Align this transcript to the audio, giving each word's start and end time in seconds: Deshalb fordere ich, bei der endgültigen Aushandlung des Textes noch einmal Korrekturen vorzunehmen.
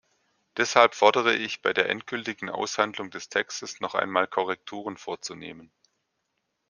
Deshalb 0.57 0.95
fordere 0.95 1.35
ich, 1.35 1.61
bei 1.61 1.73
der 1.73 1.87
endgültigen 1.87 2.49
Aushandlung 2.49 3.11
des 3.11 3.29
Textes 3.29 3.81
noch 3.81 3.93
einmal 3.93 4.25
Korrekturen 4.25 4.97
vorzunehmen. 4.97 5.71